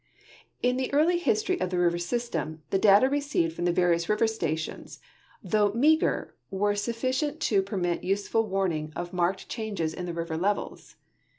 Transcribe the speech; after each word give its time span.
In 0.63 0.77
the 0.77 0.91
early 0.95 1.19
history 1.19 1.61
of 1.61 1.69
the 1.69 1.77
river 1.77 1.97
s\\stem 1.97 2.63
the 2.71 2.79
data 2.79 3.07
received 3.07 3.55
from 3.55 3.65
the 3.65 3.71
various 3.71 4.09
river 4.09 4.25
stations, 4.25 4.97
tbougb 5.45 5.75
meager, 5.75 6.33
were 6.49 6.73
sufficient 6.73 7.39
to 7.41 7.61
i>er 7.61 7.77
mit 7.79 8.03
useful 8.03 8.47
warning 8.49 8.91
of 8.95 9.13
marked 9.13 9.47
changes 9.47 9.93
in 9.93 10.07
the 10.07 10.13
river 10.15 10.37
levels. 10.37 10.95